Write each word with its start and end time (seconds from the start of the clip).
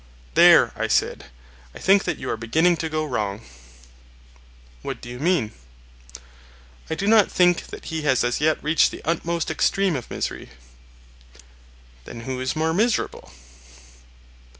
There, 0.33 0.73
I 0.75 0.87
said, 0.87 1.25
I 1.75 1.77
think 1.79 2.05
that 2.05 2.17
you 2.17 2.27
are 2.31 2.35
beginning 2.35 2.75
to 2.77 2.89
go 2.89 3.05
wrong. 3.05 3.45
What 4.81 4.99
do 4.99 5.07
you 5.09 5.19
mean? 5.19 5.51
I 6.89 6.95
do 6.95 7.05
not 7.05 7.31
think 7.31 7.67
that 7.67 7.85
he 7.85 8.01
has 8.01 8.23
as 8.23 8.41
yet 8.41 8.57
reached 8.63 8.89
the 8.89 9.03
utmost 9.05 9.51
extreme 9.51 9.95
of 9.95 10.09
misery. 10.09 10.49
Then 12.05 12.21
who 12.21 12.39
is 12.39 12.55
more 12.55 12.73
miserable? 12.73 13.31